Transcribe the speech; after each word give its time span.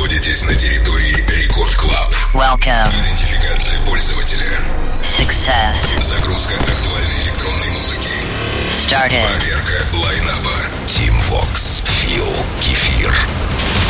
находитесь 0.00 0.42
на 0.44 0.54
территории 0.54 1.14
Record 1.28 1.74
Club. 1.74 2.14
Welcome. 2.32 2.88
Идентификация 3.02 3.78
пользователя. 3.84 4.58
Success. 5.02 6.02
Загрузка 6.02 6.54
актуальной 6.54 7.24
электронной 7.24 7.68
музыки. 7.68 8.08
Started. 8.70 9.26
Проверка 9.26 9.84
line-up 9.92 10.52
а. 10.86 10.96
Tim 10.96 11.12
Vox. 11.28 11.84
Фил. 11.86 12.24
Кефир. 12.62 13.14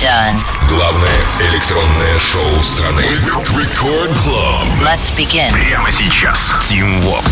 Done. 0.03 0.41
Главное 0.69 1.21
электронное 1.49 2.19
шоу 2.19 2.61
страны. 2.61 3.03
Record 3.03 4.11
Club. 4.25 4.65
Let's 4.83 5.17
begin. 5.17 5.53
Прямо 5.53 5.93
сейчас. 5.93 6.53
Tim 6.69 7.05
Vox. 7.05 7.25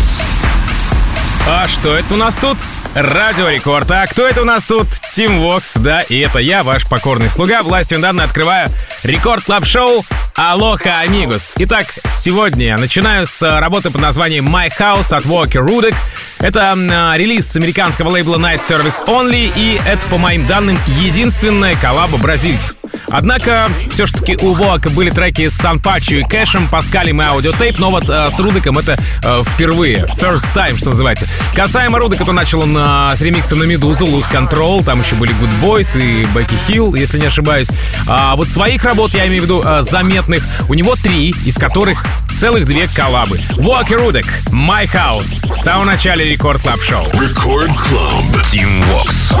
А 1.45 1.67
что 1.67 1.97
это 1.97 2.13
у 2.13 2.17
нас 2.17 2.33
тут? 2.35 2.57
Радио 2.95 3.49
Рекорд. 3.49 3.91
А 3.91 4.05
кто 4.07 4.27
это 4.27 4.41
у 4.41 4.45
нас 4.45 4.65
тут? 4.65 4.87
Tim 5.13 5.39
Vox, 5.39 5.75
да, 5.75 6.01
и 6.01 6.19
это 6.19 6.39
я, 6.39 6.63
ваш 6.63 6.87
покорный 6.87 7.29
слуга. 7.29 7.61
Властью, 7.61 7.99
мне 7.99 8.06
данной, 8.06 8.23
открываю 8.23 8.69
Record 9.03 9.43
Club 9.43 9.65
Show. 9.65 10.03
Aloha, 10.35 10.99
amigos. 11.01 11.53
Итак, 11.57 11.85
сегодня 12.07 12.65
я 12.65 12.77
начинаю 12.77 13.25
с 13.27 13.41
э, 13.41 13.59
работы 13.59 13.91
под 13.91 14.01
названием 14.01 14.47
My 14.47 14.69
House 14.69 15.13
от 15.15 15.25
Woak, 15.25 15.65
Rudek. 15.65 15.95
Это 16.39 16.75
э, 16.75 17.17
релиз 17.17 17.51
с 17.51 17.55
американского 17.57 18.09
лейбла 18.09 18.37
Night 18.37 18.61
Service 18.67 19.05
Only, 19.05 19.51
и 19.55 19.79
это, 19.85 20.01
по 20.07 20.17
моим 20.17 20.47
данным, 20.47 20.79
единственная 20.87 21.75
коллаба 21.75 22.17
бразильцев. 22.17 22.78
Однако, 23.09 23.69
все-таки 23.91 24.37
у 24.41 24.53
Воака 24.53 24.89
были 24.89 25.09
треки 25.09 25.49
с 25.49 25.55
Санпачо 25.55 26.15
и 26.15 26.23
Кэшем, 26.23 26.67
Паскалем 26.67 27.21
и 27.21 27.25
Audiotape, 27.25 27.79
но 27.79 27.89
вот 27.89 28.09
э, 28.09 28.29
с 28.29 28.39
Рудеком 28.39 28.77
это 28.77 28.97
э, 29.23 29.43
впервые, 29.45 30.05
first 30.17 30.53
time, 30.53 30.77
что 30.77 30.91
называется. 30.91 31.27
Касаемо 31.55 31.99
Рудека, 31.99 32.25
то 32.25 32.31
начал 32.31 32.61
он 32.61 32.75
э, 32.77 33.15
с 33.15 33.21
ремикса 33.21 33.55
на 33.55 33.63
Медузу, 33.63 34.05
Lose 34.05 34.31
Control, 34.31 34.83
там 34.83 35.01
еще 35.01 35.15
были 35.15 35.33
Good 35.35 35.61
Boys 35.61 35.99
и 35.99 36.25
Бекки 36.25 36.55
Хилл, 36.67 36.95
если 36.95 37.19
не 37.19 37.25
ошибаюсь. 37.25 37.69
А 38.07 38.35
вот 38.35 38.47
своих 38.47 38.83
работ, 38.83 39.13
я 39.13 39.27
имею 39.27 39.41
в 39.41 39.45
виду 39.45 39.63
э, 39.65 39.81
заметных, 39.81 40.43
у 40.67 40.73
него 40.73 40.95
три, 40.95 41.33
из 41.45 41.57
которых 41.57 42.05
целых 42.39 42.65
две 42.65 42.87
коллабы. 42.87 43.37
Woak, 43.57 43.95
Rudek, 43.95 44.25
My 44.51 44.85
House, 44.85 45.45
в 45.51 45.55
самом 45.55 45.87
начале 45.87 46.25
Record 46.25 46.61
Club 46.61 46.79
Show. 46.81 47.05
Record 47.13 47.71
Club. 47.75 48.45
Tim 48.45 48.83
Vox. 48.85 49.33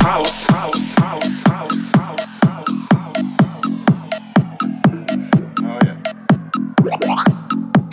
House, 0.00 0.46
house, 0.48 0.94
house, 0.98 1.44
house, 1.46 1.81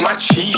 My 0.01 0.15
cheek. 0.15 0.55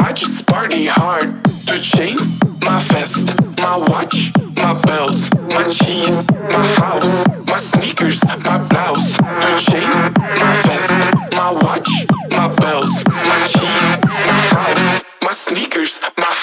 I 0.00 0.12
just 0.12 0.46
party 0.46 0.86
hard 0.86 1.42
to 1.66 1.80
chase 1.80 2.38
my 2.60 2.80
vest, 2.90 3.28
my 3.56 3.78
watch, 3.88 4.32
my 4.56 4.78
belts, 4.82 5.32
my 5.34 5.64
cheese, 5.68 6.26
my 6.50 6.66
house, 6.76 7.24
my 7.46 7.58
sneakers, 7.58 8.22
my 8.24 8.58
blouse. 8.68 9.16
To 9.16 9.70
chase 9.70 10.02
my 10.18 10.52
vest, 10.66 11.32
my 11.32 11.52
watch, 11.62 11.88
my 12.30 12.54
belts, 12.56 13.02
my 13.06 13.46
cheese, 13.46 14.00
my 14.04 14.40
house, 14.52 15.02
my 15.22 15.32
sneakers, 15.32 16.00
my 16.18 16.37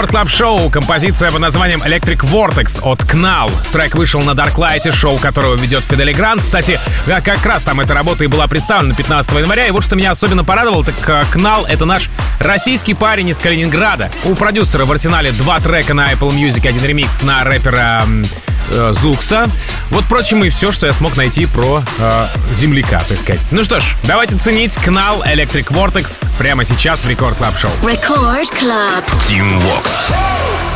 Record 0.00 0.12
Club 0.12 0.30
Show. 0.30 0.70
Композиция 0.70 1.30
под 1.30 1.40
названием 1.40 1.82
Electric 1.82 2.20
Vortex 2.20 2.80
от 2.82 3.00
Knall. 3.00 3.52
Трек 3.70 3.96
вышел 3.96 4.22
на 4.22 4.30
Darklight, 4.30 4.90
шоу 4.92 5.18
которого 5.18 5.56
ведет 5.56 5.84
Fedde 5.84 6.05
Le 6.05 6.14
Grand. 6.14 6.40
Кстати, 6.40 6.80
как 7.04 7.44
раз 7.44 7.62
там 7.64 7.80
эта 7.80 7.92
работа 7.92 8.24
и 8.24 8.26
была 8.26 8.46
представлена 8.46 8.94
15 8.94 9.30
января. 9.32 9.66
И 9.66 9.70
вот 9.70 9.84
что 9.84 9.96
меня 9.96 10.12
особенно 10.12 10.42
порадовало, 10.42 10.86
так 10.86 10.94
Knall— 11.34 11.66
это 11.68 11.84
наш 11.84 12.08
российский 12.38 12.94
парень 12.94 13.28
из 13.28 13.38
Калининграда. 13.38 14.10
У 14.24 14.34
продюсера 14.34 14.86
в 14.86 14.90
арсенале 14.90 15.32
два 15.32 15.60
трека 15.60 15.92
на 15.92 16.10
Apple 16.10 16.30
Music, 16.30 16.66
один 16.66 16.82
ремикс 16.82 17.20
на 17.20 17.44
рэпера 17.44 18.04
э, 18.70 18.92
Зукса. 18.94 19.50
Вот, 19.90 20.04
впрочем, 20.04 20.44
и 20.44 20.50
все, 20.50 20.72
что 20.72 20.86
я 20.86 20.92
смог 20.92 21.16
найти 21.16 21.46
про 21.46 21.82
э, 21.98 22.26
земляка, 22.54 23.02
так 23.06 23.18
сказать. 23.18 23.40
Ну 23.50 23.64
что 23.64 23.80
ж, 23.80 23.84
давайте 24.04 24.36
ценить 24.36 24.74
Knall 24.74 25.22
Electric 25.22 25.66
Vortex 25.66 26.26
прямо 26.38 26.64
сейчас 26.64 27.00
в 27.00 27.08
Record 27.08 27.36
Club 27.36 27.58
Show. 27.58 27.70
Record 27.82 28.50
Club. 28.60 29.04
Team 29.28 29.60
Vox. 29.60 30.69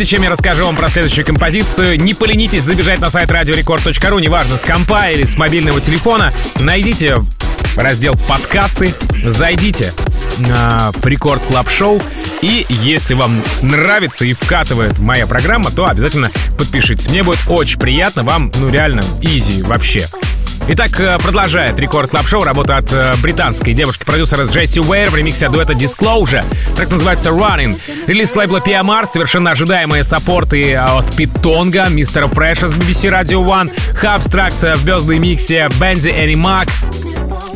Прежде 0.00 0.16
чем 0.16 0.22
я 0.22 0.30
расскажу 0.30 0.64
вам 0.64 0.76
про 0.76 0.88
следующую 0.88 1.26
композицию, 1.26 2.00
не 2.00 2.14
поленитесь 2.14 2.62
забежать 2.62 3.00
на 3.00 3.10
сайт 3.10 3.30
радиорекорд.ру, 3.30 4.18
неважно, 4.18 4.56
с 4.56 4.62
компа 4.62 5.10
или 5.10 5.26
с 5.26 5.36
мобильного 5.36 5.78
телефона. 5.78 6.32
Найдите 6.58 7.18
раздел 7.76 8.14
«Подкасты», 8.26 8.94
зайдите 9.22 9.92
на 10.38 10.90
Record 11.04 11.42
Club 11.42 11.68
Show, 11.68 12.00
и 12.40 12.64
если 12.70 13.12
вам 13.12 13.44
нравится 13.60 14.24
и 14.24 14.32
вкатывает 14.32 14.98
моя 15.00 15.26
программа, 15.26 15.70
то 15.70 15.86
обязательно 15.86 16.30
подпишитесь. 16.56 17.10
Мне 17.10 17.22
будет 17.22 17.40
очень 17.46 17.78
приятно, 17.78 18.22
вам, 18.22 18.50
ну 18.56 18.70
реально, 18.70 19.02
easy 19.20 19.60
вообще. 19.60 20.08
Итак, 20.68 21.00
э, 21.00 21.18
продолжает 21.18 21.78
Record 21.78 22.10
Club 22.10 22.26
Show 22.26 22.44
работа 22.44 22.76
от 22.76 22.92
э, 22.92 23.14
британской 23.22 23.74
девушки-продюсера 23.74 24.44
Джесси 24.44 24.80
Уэйр 24.80 25.10
в 25.10 25.16
ремиксе 25.16 25.48
дуэта 25.48 25.72
Disclosure. 25.72 26.44
Трек 26.76 26.90
называется 26.90 27.30
Running. 27.30 27.80
Релиз 28.06 28.34
лейбла 28.36 28.58
PMR, 28.58 29.06
совершенно 29.06 29.50
ожидаемые 29.50 30.04
саппорты 30.04 30.74
от 30.76 31.10
Питонга, 31.16 31.88
Мистера 31.88 32.28
Фреша 32.28 32.68
с 32.68 32.72
BBC 32.72 33.10
Radio 33.10 33.44
One, 33.44 33.70
Хабстракт 33.94 34.62
в 34.62 34.84
бёздой 34.84 35.18
миксе 35.18 35.68
Энни 35.80 36.34
Мак, 36.34 36.68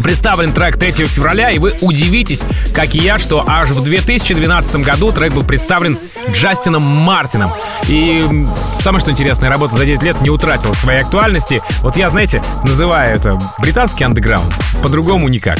Представлен 0.04 0.52
трек 0.52 0.76
3 0.76 1.06
февраля, 1.06 1.50
и 1.50 1.58
вы 1.58 1.72
удивитесь, 1.80 2.42
как 2.74 2.94
и 2.94 2.98
я, 2.98 3.18
что 3.18 3.42
аж 3.48 3.70
в 3.70 3.82
2012 3.82 4.76
году 4.76 5.12
трек 5.12 5.32
был 5.32 5.44
представлен 5.44 5.98
Джастином 6.30 6.82
Мартином. 6.82 7.50
И 7.88 8.46
самое 8.80 9.00
что 9.00 9.10
интересное, 9.10 9.48
работа 9.48 9.76
за 9.76 9.86
9 9.86 10.02
лет 10.02 10.20
не 10.20 10.28
утратила 10.28 10.74
своей 10.74 11.00
актуальности. 11.00 11.62
Вот 11.80 11.96
я, 11.96 12.10
знаете, 12.10 12.44
называю 12.64 13.16
это 13.16 13.40
британский 13.60 14.04
андеграунд, 14.04 14.52
по-другому 14.82 15.28
никак. 15.28 15.58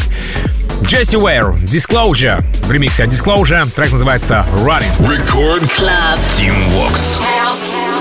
Джесси 0.83 1.17
Уэйр, 1.17 1.55
Disclosure, 1.55 2.45
в 2.67 2.71
ремиксе 2.71 3.05
от 3.05 3.11
Disclosure, 3.11 3.67
трек 3.71 3.93
называется 3.93 4.47
Running. 4.57 4.95
Record 4.99 5.71
Club. 5.75 6.19
Team 6.37 6.55
Vox. 6.75 7.19
Lost 7.19 7.94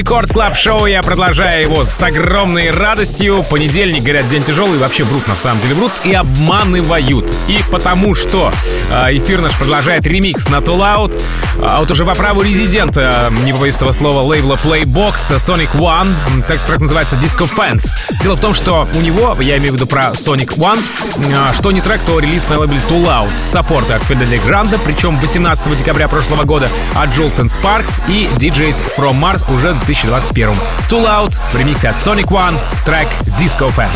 Record 0.00 0.32
Club 0.32 0.56
Show, 0.56 0.86
я 0.86 1.02
продолжаю 1.02 1.60
его 1.60 1.84
с 1.84 2.02
огромной 2.02 2.70
радостью. 2.70 3.44
Понедельник, 3.50 4.02
говорят, 4.02 4.30
день 4.30 4.42
тяжелый, 4.42 4.78
вообще 4.78 5.04
врут, 5.04 5.28
на 5.28 5.36
самом 5.36 5.60
деле 5.60 5.74
врут, 5.74 5.92
и 6.04 6.14
обманывают. 6.14 7.30
И 7.48 7.58
потому 7.70 8.14
что 8.14 8.50
э, 8.90 9.18
эфир 9.18 9.42
наш 9.42 9.54
продолжает 9.58 10.06
ремикс 10.06 10.48
на 10.48 10.56
Too 10.56 10.78
Loud, 10.78 11.22
а 11.62 11.80
вот 11.80 11.90
уже 11.90 12.06
по 12.06 12.14
праву 12.14 12.40
резидента, 12.40 13.30
не 13.44 13.52
побоюсь 13.52 13.76
этого 13.76 13.92
слова, 13.92 14.22
лейбла 14.22 14.54
Playbox, 14.54 15.36
Sonic 15.36 15.72
One, 15.74 16.08
так, 16.48 16.58
так 16.60 16.80
называется 16.80 17.16
Disco 17.16 17.50
Fans. 17.54 17.90
Дело 18.22 18.36
в 18.36 18.40
том, 18.40 18.54
что 18.54 18.88
у 18.94 19.00
него, 19.02 19.36
я 19.40 19.58
имею 19.58 19.72
в 19.72 19.76
виду 19.76 19.86
про 19.86 20.12
Sonic 20.12 20.56
One, 20.56 20.82
э, 21.18 21.54
что 21.58 21.72
не 21.72 21.82
трек, 21.82 22.00
то 22.06 22.18
релиз 22.18 22.48
на 22.48 22.58
лейбле 22.58 22.80
Too 22.88 23.04
Loud. 23.04 23.30
Саппорты 23.50 23.92
от 23.92 24.02
Fedde 24.04 24.28
Le 24.28 24.38
Grand, 24.38 24.78
причем 24.78 25.20
18 25.20 25.76
декабря 25.76 26.08
прошлого 26.08 26.44
года 26.44 26.70
от 26.94 27.10
Jules 27.10 27.36
and 27.36 27.50
Sparks 27.50 28.00
и 28.08 28.30
DJs 28.38 28.76
From 28.96 29.20
Mars 29.20 29.44
уже 29.54 29.74
2021. 29.94 30.56
Too 30.88 31.02
Loud 31.02 31.36
в 31.50 31.54
ремиксе 31.56 31.88
от 31.88 31.96
Sonic 31.96 32.28
One, 32.30 32.54
трек 32.84 33.08
Disco 33.38 33.70
Fans. 33.70 33.90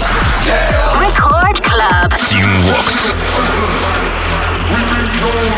Record 0.99 1.61
Club. 1.63 2.11
Team 2.29 2.51
Vox. 2.67 3.13
We've 4.71 4.91
been 4.91 5.11
told 5.23 5.55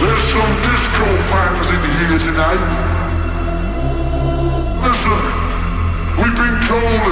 there's 0.00 0.24
some 0.32 0.52
disco 0.64 1.06
fans 1.30 1.66
in 1.68 1.80
here 1.98 2.18
tonight. 2.18 2.62
Listen, 4.86 5.20
we've 6.16 6.38
been 6.44 6.58
told 6.72 7.04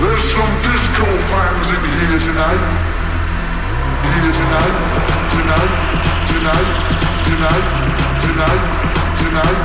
there's 0.00 0.24
some 0.34 0.52
disco 0.66 1.06
fans 1.30 1.66
in 1.74 1.82
here 1.94 2.18
tonight. 2.28 2.62
Here 4.02 4.34
tonight, 4.40 4.74
tonight, 5.34 5.72
tonight, 6.28 6.68
tonight, 7.26 7.66
tonight, 8.24 8.93
Yeah. 9.32 9.64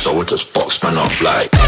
So 0.00 0.18
I 0.18 0.24
just 0.24 0.54
box 0.54 0.82
man 0.82 0.96
up 0.96 1.20
like. 1.20 1.59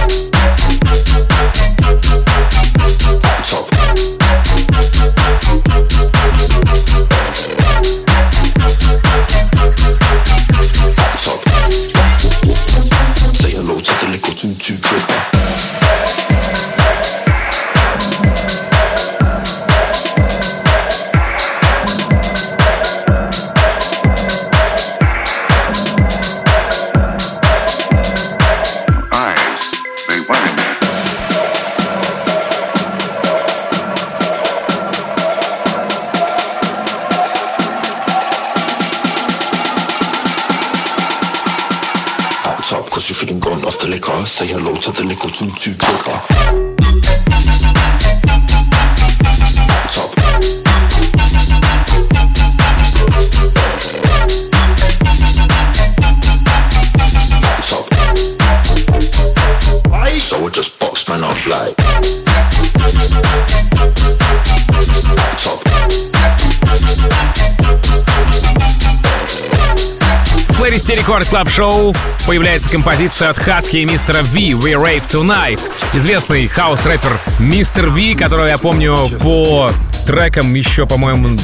Club 71.32 71.48
Show 71.48 71.96
появляется 72.26 72.68
композиция 72.68 73.30
от 73.30 73.38
Хаски 73.38 73.78
и 73.78 73.86
мистера 73.86 74.20
V 74.20 74.50
«We 74.50 74.74
Rave 74.74 75.02
Tonight». 75.08 75.60
Известный 75.94 76.46
хаус-рэпер 76.46 77.18
Мистер 77.38 77.88
V, 77.88 78.14
которого 78.18 78.46
я 78.48 78.58
помню 78.58 79.08
по 79.22 79.72
трекам 80.06 80.52
еще, 80.52 80.84
по-моему, 80.86 81.34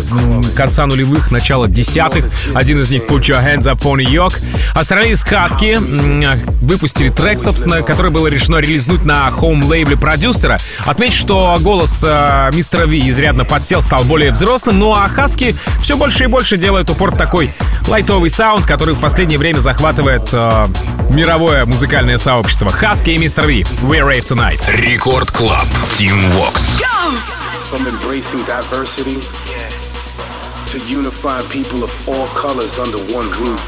конца 0.54 0.84
нулевых, 0.84 1.30
начала 1.30 1.68
десятых. 1.68 2.26
Один 2.54 2.82
из 2.82 2.90
них 2.90 3.04
«Put 3.04 3.20
Your 3.20 3.42
Hands 3.42 3.62
Up 3.62 3.80
on 3.84 4.04
York». 4.04 4.38
Husky 4.74 5.76
м, 5.76 6.22
выпустили 6.60 7.08
трек, 7.08 7.40
собственно, 7.40 7.80
который 7.80 8.10
было 8.10 8.26
решено 8.26 8.58
релизнуть 8.58 9.06
на 9.06 9.30
home-лейбле 9.30 9.96
продюсера. 9.96 10.58
Отметь, 10.84 11.14
что 11.14 11.56
голос 11.60 12.04
э, 12.06 12.50
мистера 12.52 12.84
Ви 12.84 12.98
изрядно 13.08 13.46
подсел, 13.46 13.80
стал 13.80 14.04
более 14.04 14.32
взрослым, 14.32 14.80
ну 14.80 14.92
а 14.92 15.08
Хаски 15.08 15.56
все 15.80 15.96
больше 15.96 16.24
и 16.24 16.26
больше 16.26 16.58
делает 16.58 16.90
упор 16.90 17.14
в 17.14 17.16
такой 17.16 17.50
лайтовый 17.88 18.28
саунд, 18.28 18.66
который 18.66 18.94
в 18.94 19.00
последнее 19.00 19.38
время 19.38 19.60
захватывает 19.60 20.28
э, 20.32 20.68
мировое 21.10 21.64
музыкальное 21.64 22.18
сообщество. 22.18 22.70
Хаски 22.70 23.10
и 23.10 23.18
мистер 23.18 23.46
Ви. 23.46 23.62
We 23.82 24.00
Rave 24.00 24.26
Tonight. 24.26 24.60
Record 24.68 25.30
Club. 25.30 25.66
Tim 25.96 26.16
Vox. 26.32 26.80
From 27.70 27.86
embracing 27.86 28.44
diversity 28.44 29.22
to 30.66 30.78
unifying 30.86 31.46
people 31.48 31.82
of 31.82 31.90
all 32.08 32.26
colors 32.28 32.78
under 32.78 32.98
one 33.14 33.30
roof. 33.40 33.60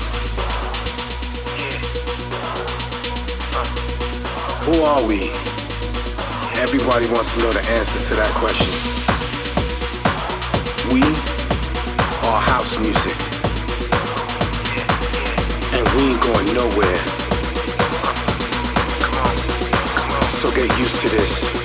Who 4.67 4.83
are 4.83 5.03
we? 5.03 5.31
Everybody 6.61 7.07
wants 7.07 7.35
to 7.35 7.41
know 7.41 7.53
the 7.53 7.63
answers 7.73 8.09
to 8.09 8.15
that 8.17 8.31
question. 8.35 8.71
We 10.93 11.03
are 12.29 12.41
house 12.41 12.79
music. 12.79 13.30
We 15.97 16.03
ain't 16.03 16.21
going 16.23 16.55
nowhere. 16.55 16.97
So 20.41 20.51
get 20.53 20.79
used 20.79 21.03
to 21.03 21.09
this. 21.09 21.60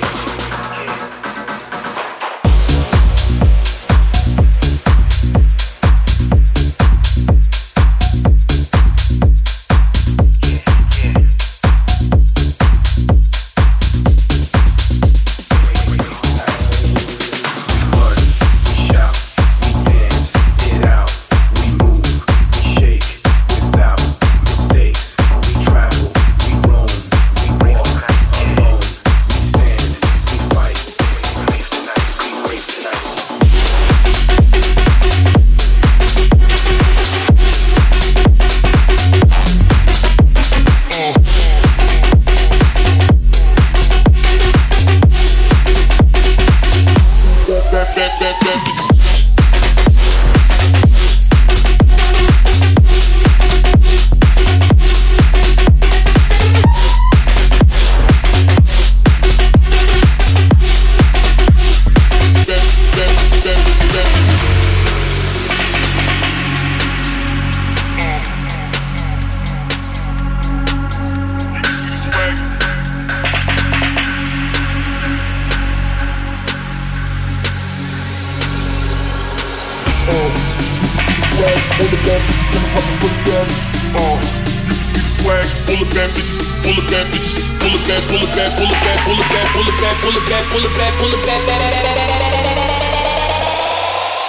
that 85.96 86.10
bitch, 86.12 86.28
pull 86.62 86.76
up 86.76 86.90
that 86.92 87.06
bitch, 87.08 87.40
pull 87.58 87.72
it 87.72 87.80
back, 87.88 88.04
pull 88.04 88.20
it 88.20 88.28
back, 88.36 88.52
pull 88.52 88.68
it 88.68 88.76
back, 88.84 89.00
pull 89.08 89.16
it 89.16 89.28
back, 89.32 89.48
pull 89.52 89.64
it 89.64 89.80
back, 89.80 89.96
pull 90.04 90.12
it 90.12 90.28
back, 90.28 90.44
pull 90.52 90.64
up 90.66 90.72
that, 90.76 90.92
pull 91.00 91.14
up 91.14 91.24
that, 91.24 91.40
pull 91.40 91.56
up 91.56 91.64
that, 91.64 91.86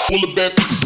pull 0.07 0.23
up 0.23 0.35
that. 0.35 0.76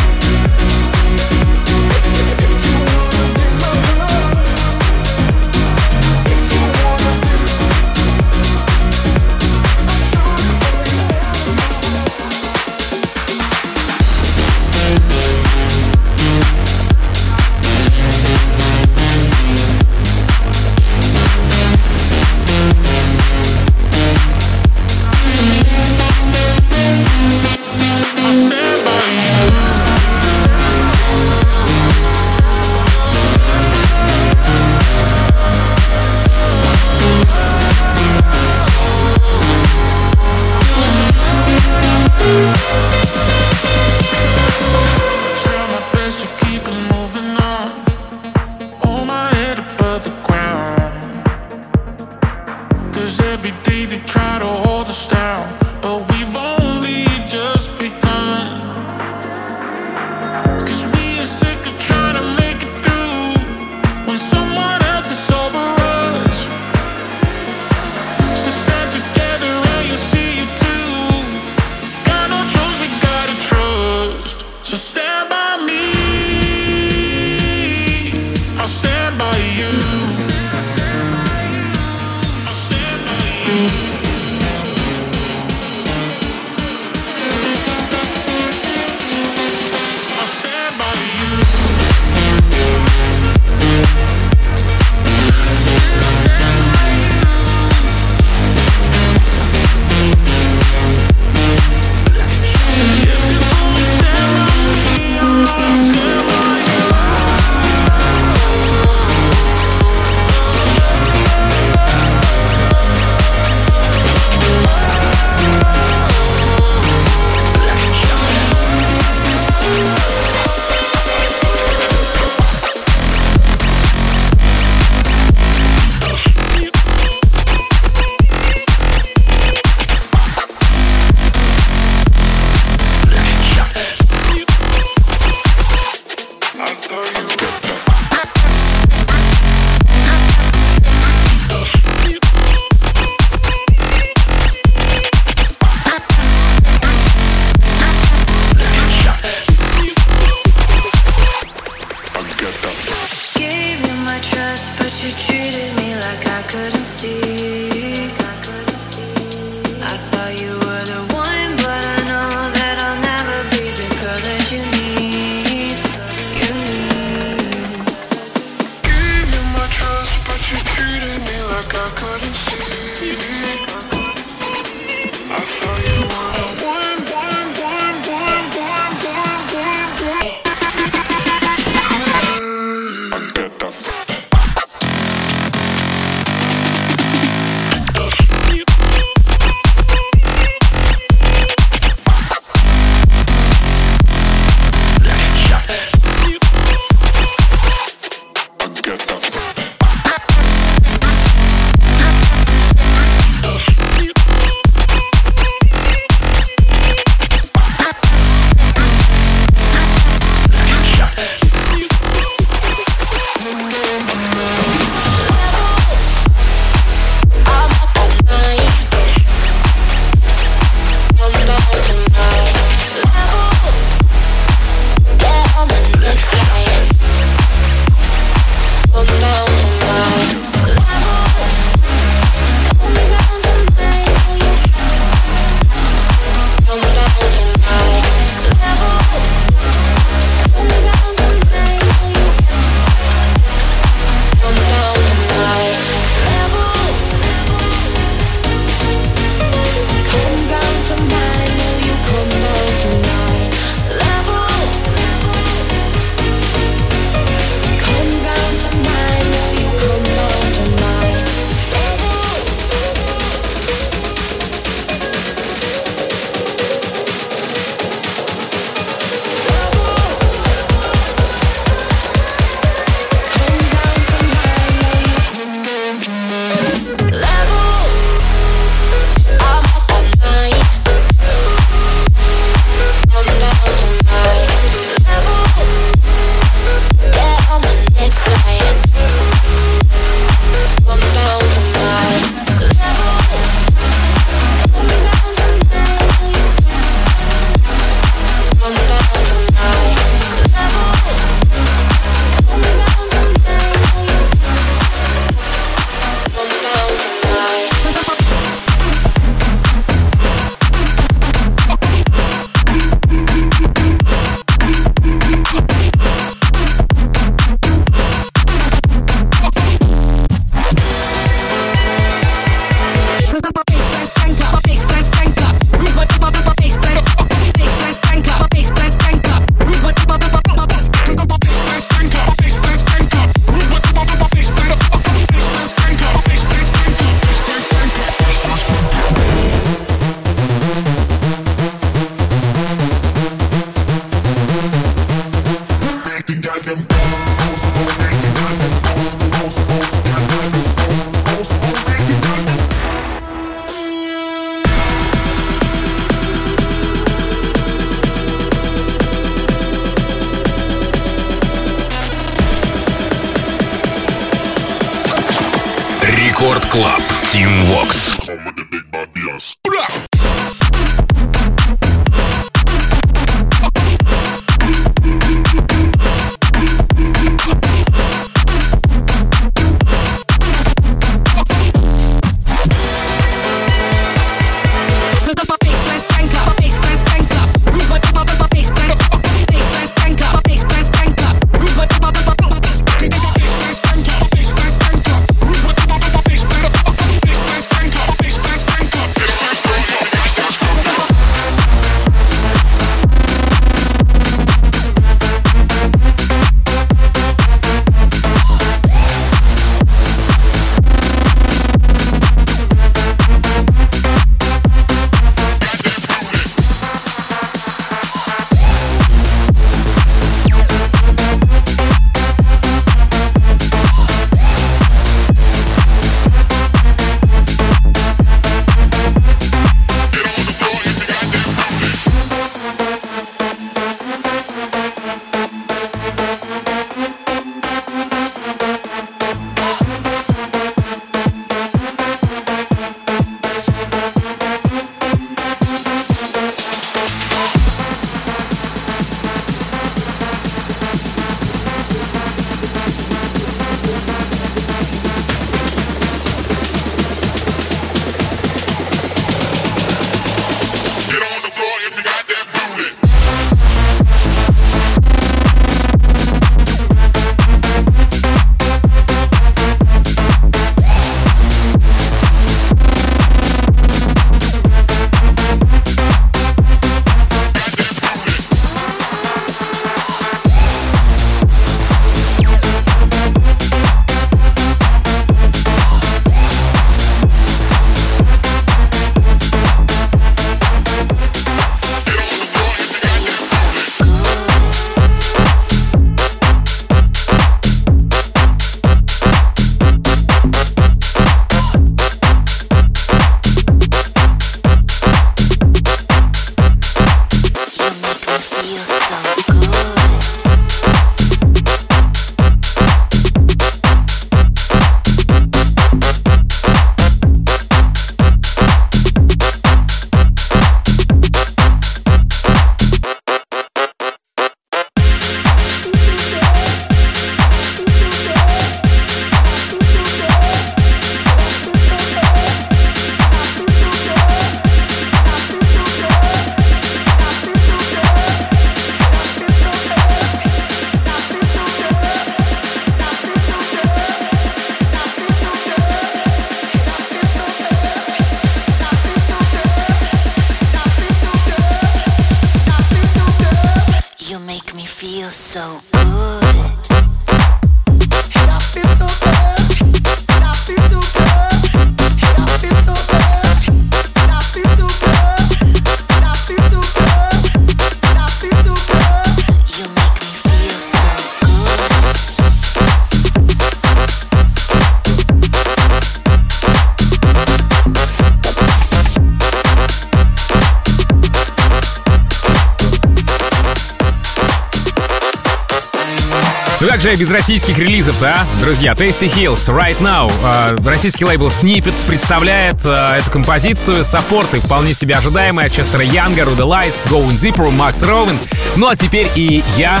Также 587.04 587.20
без 587.20 587.30
российских 587.30 587.78
релизов, 587.78 588.18
да, 588.18 588.46
друзья. 588.62 588.92
Tasty 588.92 589.30
Hills, 589.30 589.68
Right 589.68 590.00
Now. 590.00 590.32
Э, 590.42 590.74
российский 590.88 591.26
лейбл 591.26 591.48
Snippet 591.48 591.92
представляет 592.06 592.82
э, 592.86 593.18
эту 593.18 593.30
композицию. 593.30 594.04
Саппорты 594.04 594.58
вполне 594.58 594.94
себе 594.94 595.14
ожидаемые 595.14 595.66
от 595.66 595.72
Честера 595.74 596.02
Янга, 596.02 596.46
Руда 596.46 596.64
Лайс, 596.64 597.02
Going 597.10 597.36
Deeper, 597.38 597.70
Макс 597.72 598.02
Роуэн. 598.02 598.38
Ну 598.76 598.88
а 598.88 598.96
теперь 598.96 599.28
и 599.34 599.62
я, 599.76 600.00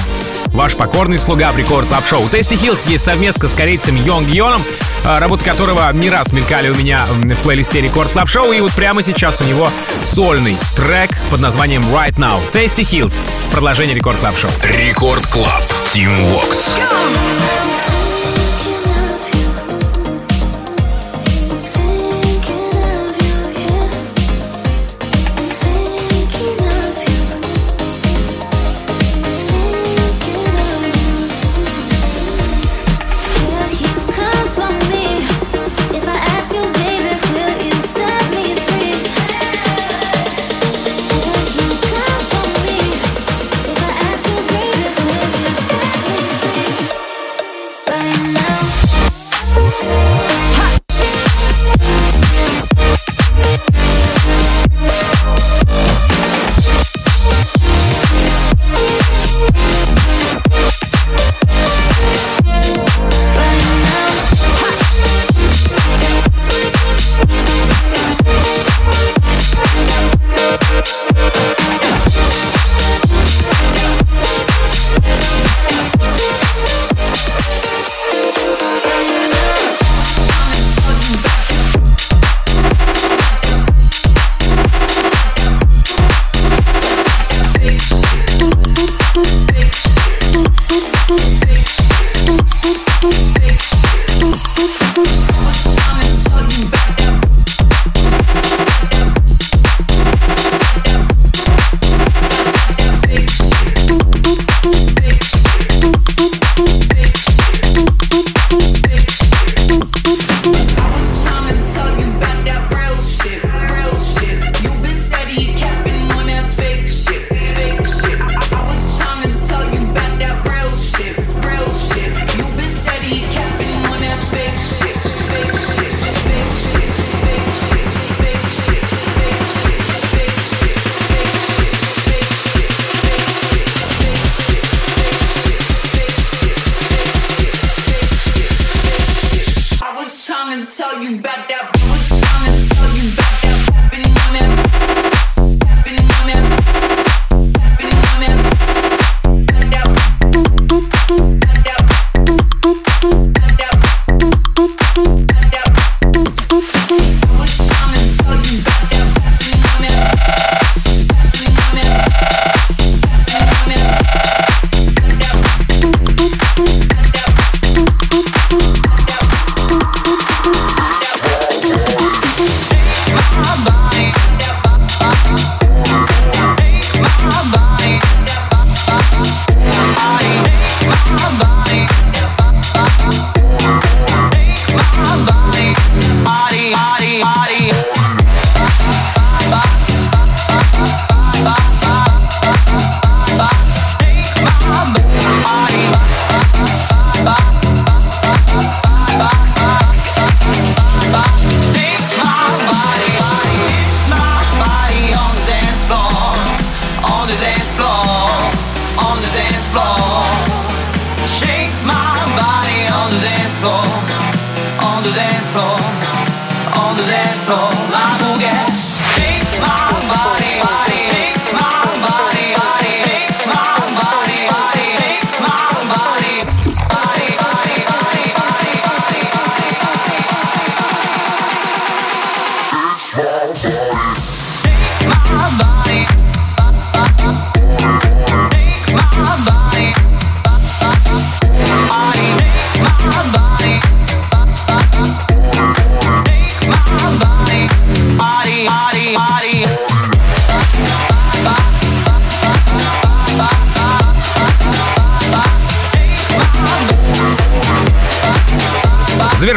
ваш 0.54 0.74
покорный 0.76 1.18
слуга 1.18 1.52
Record 1.54 1.88
Club 1.88 2.06
Show 2.06 2.24
Tasty 2.24 2.58
Hills 2.58 2.88
есть 2.88 3.04
совместка 3.04 3.48
с 3.48 3.54
корейцем 3.54 3.96
Йонг 3.96 4.28
Йоном, 4.28 4.62
э, 5.04 5.18
работы 5.18 5.44
которого 5.44 5.92
не 5.92 6.08
раз 6.08 6.32
мелькали 6.32 6.70
у 6.70 6.74
меня 6.74 7.04
в 7.06 7.36
плейлисте 7.42 7.80
Record 7.80 8.10
Club 8.12 8.28
Show 8.28 8.52
И 8.52 8.60
вот 8.60 8.72
прямо 8.72 9.02
сейчас 9.02 9.40
у 9.40 9.44
него 9.44 9.70
сольный 10.02 10.56
трек 10.76 11.10
под 11.30 11.40
названием 11.40 11.82
Right 11.92 12.14
Now. 12.14 12.38
Tasty 12.52 12.88
Hills. 12.88 13.14
Продолжение 13.50 13.94
Record 13.94 14.18
Club 14.18 14.36
Show 14.38 14.50
Record 14.62 15.26
Club. 15.26 15.62
Тим 15.92 16.24
Вокс. 16.26 16.76
If 16.76 17.63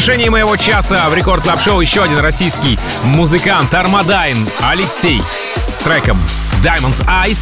завершении 0.07 0.29
моего 0.29 0.55
часа 0.55 1.09
в 1.09 1.13
Record 1.13 1.43
Club 1.43 1.59
Show 1.61 1.81
еще 1.81 2.01
один 2.01 2.19
российский 2.19 2.79
музыкант 3.03 3.73
Армадайн 3.73 4.37
Алексей 4.61 5.21
с 5.75 5.79
треком 5.79 6.17
Diamond 6.63 6.95
Eyes. 7.05 7.39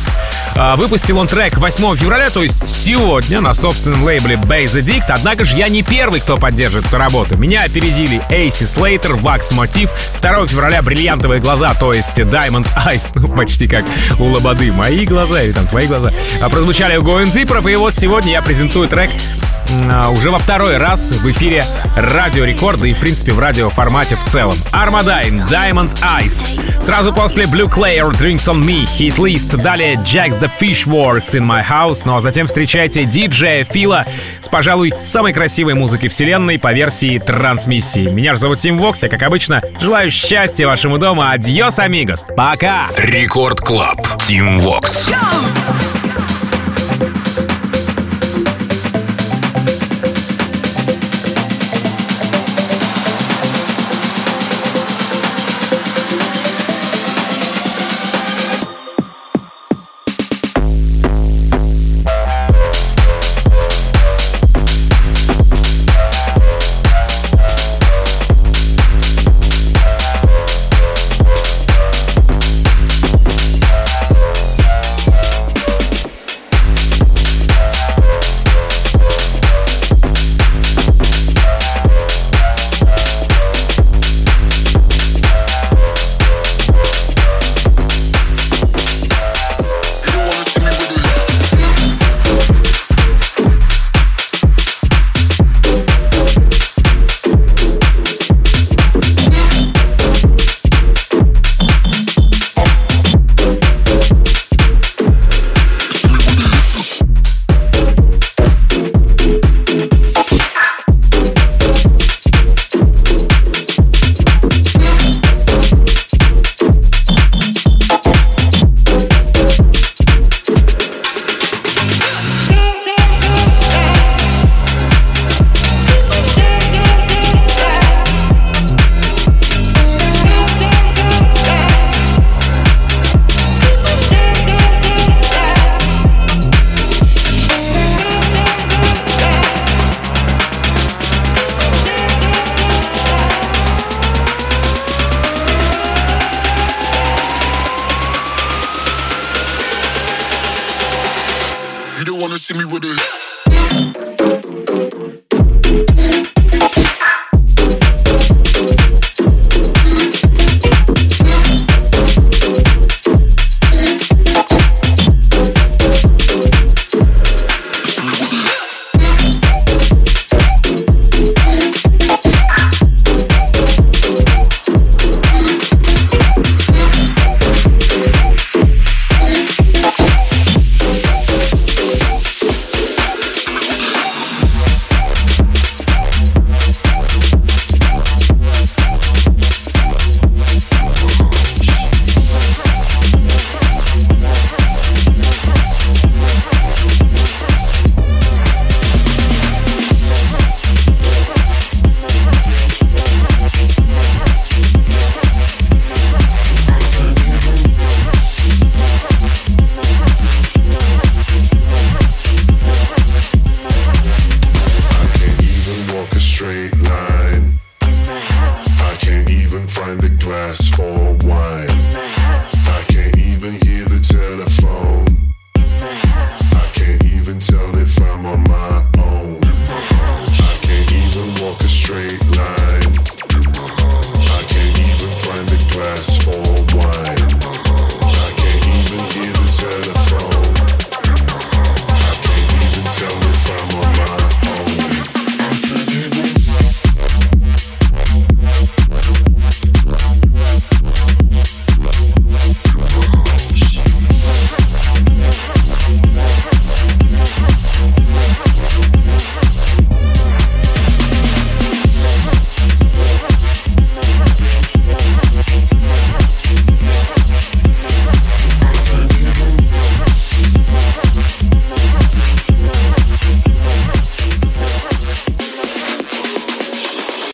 А, 0.55 0.75
Выпустил 0.75 1.19
он 1.19 1.27
трек 1.27 1.59
8 1.59 1.95
февраля, 1.95 2.31
то 2.31 2.41
есть 2.41 2.57
сегодня, 2.67 3.39
на 3.39 3.53
собственном 3.53 4.03
лейбле 4.03 4.33
Base 4.33 4.81
Addict. 4.81 5.03
Однако 5.09 5.45
же 5.45 5.57
я 5.57 5.69
не 5.69 5.83
первый, 5.83 6.21
кто 6.21 6.37
поддерживает 6.37 6.87
эту 6.87 6.97
работу. 6.97 7.37
Меня 7.37 7.61
опередили 7.65 8.19
AC 8.31 8.63
Slater, 8.63 9.21
Wax 9.21 9.51
Motif. 9.51 9.91
2 10.23 10.47
февраля 10.47 10.81
бриллиантовые 10.81 11.41
глаза, 11.41 11.75
то 11.75 11.93
есть 11.93 12.17
Diamond 12.17 12.67
Eyes, 12.87 13.11
ну 13.13 13.27
почти 13.27 13.67
как 13.67 13.85
у 14.17 14.23
Лободы. 14.23 14.71
Мои 14.71 15.05
глаза 15.05 15.43
или 15.43 15.51
там 15.51 15.67
твои 15.67 15.85
глаза. 15.85 16.11
А, 16.41 16.49
Прозвучали 16.49 16.97
у 16.97 17.03
Going 17.03 17.31
Deeper, 17.31 17.71
и 17.71 17.75
вот 17.75 17.93
сегодня 17.93 18.31
я 18.31 18.41
презентую 18.41 18.87
трек 18.87 19.11
уже 20.11 20.31
во 20.31 20.39
второй 20.39 20.77
раз 20.77 21.11
в 21.11 21.31
эфире 21.31 21.63
Радио 21.95 22.45
Рекорда 22.45 22.87
и, 22.87 22.93
в 22.93 22.99
принципе, 22.99 23.31
в 23.31 23.39
радиоформате 23.39 24.15
в 24.15 24.23
целом. 24.25 24.55
Armadine, 24.73 25.47
Diamond 25.47 25.95
Eyes. 26.01 26.83
Сразу 26.83 27.13
после 27.13 27.45
Blue 27.45 27.67
Clayer, 27.67 28.11
Drinks 28.11 28.45
on 28.47 28.63
Me, 28.63 28.85
Hit 28.85 29.15
List. 29.17 29.61
Далее 29.61 29.95
Jax 29.95 30.39
the 30.39 30.49
Fishworks 30.59 31.33
in 31.33 31.45
My 31.45 31.63
House. 31.67 32.01
Ну 32.05 32.15
а 32.15 32.21
затем 32.21 32.47
встречайте 32.47 33.05
диджея 33.05 33.65
Фила 33.65 34.05
с, 34.41 34.47
пожалуй, 34.47 34.93
самой 35.03 35.33
красивой 35.33 35.73
музыкой 35.73 36.09
вселенной 36.09 36.59
по 36.59 36.73
версии 36.73 37.19
Transmission. 37.19 38.07
Меня 38.07 38.35
же 38.35 38.41
зовут 38.41 38.59
Тим 38.59 38.77
Вокс. 38.77 39.03
Я, 39.03 39.09
как 39.09 39.23
обычно, 39.23 39.61
желаю 39.79 40.11
счастья 40.11 40.67
вашему 40.67 40.97
дому. 40.97 41.23
Adiós, 41.23 41.79
amigos. 41.79 42.27
Пока! 42.35 42.87
Record 42.97 43.59
Club. 43.61 43.99
Тим 44.25 44.59
Вокс. 44.59 45.09
You 45.09 45.94